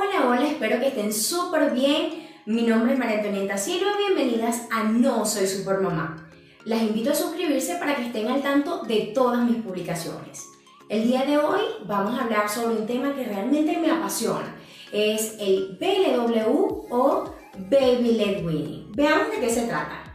Hola, 0.00 0.28
hola, 0.28 0.46
espero 0.46 0.78
que 0.78 0.86
estén 0.86 1.12
súper 1.12 1.72
bien. 1.72 2.28
Mi 2.46 2.62
nombre 2.62 2.92
es 2.92 2.98
María 3.00 3.16
Antonieta 3.16 3.58
Silva, 3.58 3.96
bienvenidas 3.98 4.68
a 4.70 4.84
No 4.84 5.26
Soy 5.26 5.48
Supermamá. 5.48 6.30
Las 6.64 6.82
invito 6.82 7.10
a 7.10 7.16
suscribirse 7.16 7.74
para 7.78 7.96
que 7.96 8.06
estén 8.06 8.28
al 8.28 8.40
tanto 8.40 8.84
de 8.84 9.10
todas 9.12 9.42
mis 9.42 9.56
publicaciones. 9.56 10.46
El 10.88 11.08
día 11.08 11.24
de 11.24 11.38
hoy 11.38 11.62
vamos 11.84 12.16
a 12.16 12.22
hablar 12.22 12.48
sobre 12.48 12.76
un 12.76 12.86
tema 12.86 13.12
que 13.12 13.24
realmente 13.24 13.76
me 13.76 13.90
apasiona. 13.90 14.54
Es 14.92 15.34
el 15.40 15.76
BLW 15.80 16.86
o 16.90 17.34
Baby 17.68 18.12
Led 18.12 18.46
Weaning. 18.46 18.92
Veamos 18.92 19.32
de 19.32 19.40
qué 19.40 19.50
se 19.50 19.66
trata. 19.66 20.07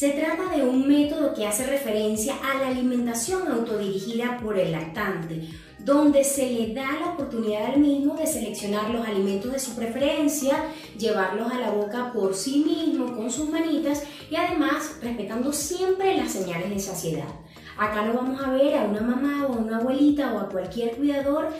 Se 0.00 0.12
trata 0.12 0.56
de 0.56 0.62
un 0.62 0.88
método 0.88 1.34
que 1.34 1.46
hace 1.46 1.66
referencia 1.66 2.34
a 2.42 2.58
la 2.58 2.68
alimentación 2.68 3.46
autodirigida 3.48 4.38
por 4.42 4.58
el 4.58 4.72
lactante, 4.72 5.46
donde 5.78 6.24
se 6.24 6.50
le 6.50 6.72
da 6.72 6.98
la 6.98 7.08
oportunidad 7.12 7.66
al 7.66 7.80
mismo 7.80 8.16
de 8.16 8.26
seleccionar 8.26 8.88
los 8.88 9.06
alimentos 9.06 9.52
de 9.52 9.58
su 9.58 9.76
preferencia, 9.76 10.64
llevarlos 10.96 11.52
a 11.52 11.58
la 11.58 11.72
boca 11.72 12.14
por 12.14 12.34
sí 12.34 12.64
mismo 12.66 13.14
con 13.14 13.30
sus 13.30 13.50
manitas 13.50 14.04
y 14.30 14.36
además 14.36 14.96
respetando 15.02 15.52
siempre 15.52 16.16
las 16.16 16.32
señales 16.32 16.70
de 16.70 16.80
saciedad. 16.80 17.28
Acá 17.76 18.06
no 18.06 18.14
vamos 18.14 18.42
a 18.42 18.52
ver 18.52 18.78
a 18.78 18.84
una 18.84 19.02
mamá 19.02 19.48
o 19.48 19.52
a 19.52 19.58
una 19.58 19.80
abuelita 19.80 20.32
o 20.32 20.38
a 20.38 20.48
cualquier 20.48 20.96
cuidador 20.96 21.50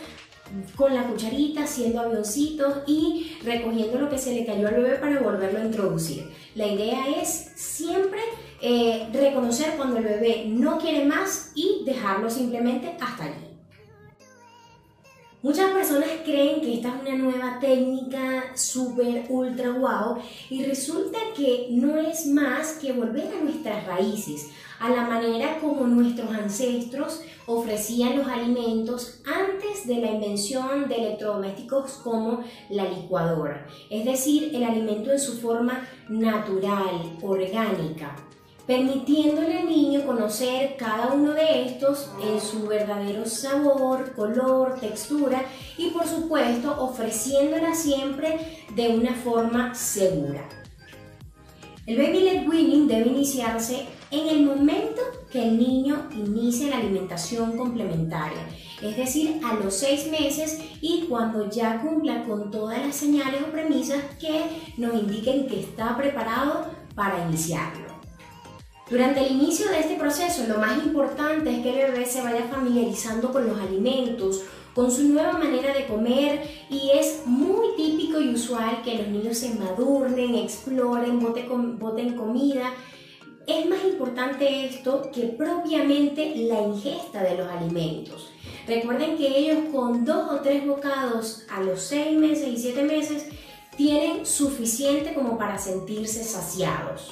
con 0.75 0.93
la 0.93 1.07
cucharita 1.07 1.63
haciendo 1.63 2.01
avioncitos 2.01 2.79
y 2.87 3.37
recogiendo 3.43 3.99
lo 3.99 4.09
que 4.09 4.17
se 4.17 4.33
le 4.33 4.45
cayó 4.45 4.67
al 4.67 4.75
bebé 4.75 4.95
para 4.95 5.19
volverlo 5.19 5.59
a 5.59 5.65
introducir. 5.65 6.29
La 6.55 6.67
idea 6.67 7.07
es 7.21 7.51
siempre 7.55 8.19
eh, 8.61 9.09
reconocer 9.13 9.75
cuando 9.77 9.97
el 9.97 10.03
bebé 10.03 10.45
no 10.47 10.77
quiere 10.77 11.05
más 11.05 11.51
y 11.55 11.83
dejarlo 11.85 12.29
simplemente 12.29 12.95
hasta 12.99 13.25
allí. 13.25 13.51
Muchas 15.43 15.71
personas 15.71 16.07
creen 16.23 16.61
que 16.61 16.75
esta 16.75 16.89
es 16.89 17.01
una 17.01 17.17
nueva 17.17 17.59
técnica 17.59 18.55
súper 18.55 19.25
ultra 19.27 19.71
wow 19.71 20.17
y 20.51 20.63
resulta 20.65 21.17
que 21.35 21.69
no 21.71 21.97
es 21.97 22.27
más 22.27 22.73
que 22.73 22.93
volver 22.93 23.27
a 23.27 23.43
nuestras 23.43 23.87
raíces, 23.87 24.51
a 24.79 24.89
la 24.89 25.07
manera 25.07 25.59
como 25.59 25.87
nuestros 25.87 26.29
ancestros 26.29 27.21
ofrecían 27.47 28.19
los 28.19 28.27
alimentos 28.27 29.21
antes 29.25 29.50
de 29.87 29.95
la 29.95 30.11
invención 30.11 30.87
de 30.87 30.95
electrodomésticos 30.95 31.93
como 32.03 32.43
la 32.69 32.85
licuadora, 32.85 33.65
es 33.89 34.05
decir, 34.05 34.51
el 34.53 34.63
alimento 34.63 35.11
en 35.11 35.19
su 35.19 35.39
forma 35.39 35.87
natural, 36.09 37.17
orgánica 37.21 38.15
permitiéndole 38.71 39.59
al 39.59 39.67
niño 39.67 40.05
conocer 40.05 40.77
cada 40.77 41.11
uno 41.13 41.33
de 41.33 41.65
estos 41.65 42.09
en 42.23 42.39
su 42.39 42.67
verdadero 42.67 43.25
sabor, 43.25 44.13
color, 44.15 44.79
textura 44.79 45.43
y 45.77 45.89
por 45.89 46.07
supuesto 46.07 46.75
ofreciéndola 46.79 47.75
siempre 47.75 48.63
de 48.75 48.89
una 48.89 49.13
forma 49.15 49.73
segura. 49.75 50.47
El 51.85 51.97
baby 51.97 52.21
led 52.21 52.47
weaning 52.47 52.87
debe 52.87 53.09
iniciarse 53.09 53.87
en 54.11 54.27
el 54.29 54.43
momento 54.43 55.01
que 55.31 55.41
el 55.41 55.57
niño 55.57 56.09
inicie 56.15 56.69
la 56.69 56.77
alimentación 56.77 57.57
complementaria, 57.57 58.47
es 58.81 58.97
decir, 58.97 59.39
a 59.43 59.53
los 59.55 59.73
seis 59.73 60.07
meses 60.11 60.59
y 60.81 61.05
cuando 61.07 61.49
ya 61.49 61.81
cumpla 61.81 62.23
con 62.25 62.51
todas 62.51 62.79
las 62.85 62.95
señales 62.95 63.41
o 63.41 63.51
premisas 63.51 63.99
que 64.19 64.43
nos 64.77 64.93
indiquen 64.93 65.47
que 65.47 65.61
está 65.61 65.95
preparado 65.95 66.65
para 66.95 67.25
iniciarlo. 67.27 67.91
Durante 68.89 69.25
el 69.25 69.31
inicio 69.37 69.69
de 69.69 69.79
este 69.79 69.95
proceso, 69.95 70.45
lo 70.49 70.57
más 70.57 70.83
importante 70.83 71.49
es 71.49 71.63
que 71.63 71.69
el 71.69 71.91
bebé 71.91 72.05
se 72.05 72.21
vaya 72.21 72.45
familiarizando 72.51 73.31
con 73.31 73.47
los 73.47 73.57
alimentos, 73.57 74.43
con 74.75 74.91
su 74.91 75.03
nueva 75.03 75.33
manera 75.33 75.73
de 75.73 75.87
comer 75.87 76.43
y 76.69 76.91
es 76.93 77.21
muy 77.25 77.75
típico 77.77 78.19
y 78.19 78.33
usual 78.33 78.81
que 78.83 78.97
los 78.97 79.07
niños 79.07 79.37
se 79.37 79.55
madurnen, 79.55 80.35
exploren, 80.35 81.19
boten 81.21 82.15
comida. 82.15 82.73
Es 83.51 83.65
más 83.65 83.83
importante 83.83 84.65
esto 84.65 85.11
que 85.13 85.23
propiamente 85.23 86.33
la 86.37 86.61
ingesta 86.61 87.21
de 87.21 87.35
los 87.35 87.49
alimentos. 87.49 88.31
Recuerden 88.65 89.17
que 89.17 89.27
ellos 89.27 89.57
con 89.73 90.05
dos 90.05 90.31
o 90.31 90.39
tres 90.39 90.65
bocados 90.65 91.45
a 91.51 91.59
los 91.61 91.81
seis 91.81 92.17
meses 92.17 92.47
y 92.47 92.57
siete 92.57 92.81
meses 92.83 93.25
tienen 93.75 94.25
suficiente 94.25 95.13
como 95.13 95.37
para 95.37 95.57
sentirse 95.57 96.23
saciados. 96.23 97.11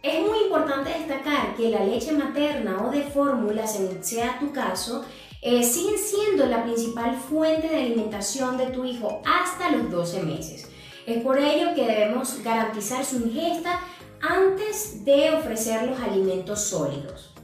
Es 0.00 0.20
muy 0.20 0.44
importante 0.44 0.90
destacar 0.90 1.56
que 1.56 1.70
la 1.70 1.84
leche 1.84 2.12
materna 2.12 2.86
o 2.86 2.92
de 2.92 3.02
fórmula, 3.02 3.66
sea 3.66 4.38
tu 4.38 4.52
caso, 4.52 5.04
eh, 5.40 5.64
sigue 5.64 5.98
siendo 5.98 6.46
la 6.46 6.62
principal 6.62 7.16
fuente 7.16 7.68
de 7.68 7.78
alimentación 7.78 8.56
de 8.58 8.66
tu 8.66 8.84
hijo 8.84 9.20
hasta 9.24 9.72
los 9.72 9.90
12 9.90 10.22
meses. 10.22 10.68
Es 11.04 11.20
por 11.20 11.36
ello 11.36 11.74
que 11.74 11.84
debemos 11.84 12.40
garantizar 12.44 13.04
su 13.04 13.16
ingesta 13.16 13.80
antes 14.22 15.04
de 15.04 15.34
ofrecer 15.34 15.88
los 15.88 16.00
alimentos 16.00 16.60
sólidos. 16.60 17.34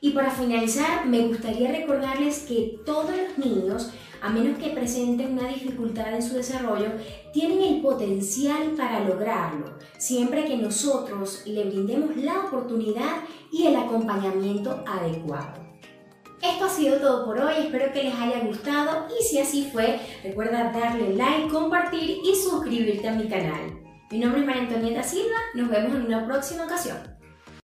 Y 0.00 0.10
para 0.10 0.30
finalizar, 0.30 1.06
me 1.06 1.26
gustaría 1.26 1.72
recordarles 1.72 2.40
que 2.40 2.80
todos 2.86 3.10
los 3.10 3.38
niños 3.38 3.90
a 4.20 4.28
menos 4.28 4.58
que 4.58 4.70
presenten 4.70 5.38
una 5.38 5.48
dificultad 5.48 6.14
en 6.14 6.22
su 6.22 6.34
desarrollo, 6.34 6.88
tienen 7.32 7.62
el 7.62 7.80
potencial 7.80 8.74
para 8.76 9.04
lograrlo, 9.04 9.78
siempre 9.98 10.44
que 10.44 10.56
nosotros 10.56 11.42
le 11.46 11.64
brindemos 11.64 12.16
la 12.16 12.40
oportunidad 12.40 13.24
y 13.50 13.66
el 13.66 13.76
acompañamiento 13.76 14.84
adecuado. 14.86 15.70
Esto 16.42 16.64
ha 16.64 16.70
sido 16.70 16.96
todo 16.98 17.26
por 17.26 17.38
hoy, 17.38 17.54
espero 17.58 17.92
que 17.92 18.04
les 18.04 18.14
haya 18.14 18.40
gustado 18.40 19.06
y 19.18 19.22
si 19.22 19.38
así 19.38 19.68
fue, 19.70 20.00
recuerda 20.22 20.72
darle 20.72 21.14
like, 21.14 21.48
compartir 21.48 22.18
y 22.24 22.34
suscribirte 22.34 23.08
a 23.08 23.12
mi 23.12 23.28
canal. 23.28 23.89
Mi 24.10 24.18
nombre 24.18 24.40
es 24.40 24.46
María 24.46 24.62
Antonieta 24.62 25.04
Silva, 25.04 25.36
nos 25.54 25.68
vemos 25.68 25.94
en 25.94 26.06
una 26.06 26.26
próxima 26.26 26.64
ocasión. 26.64 26.98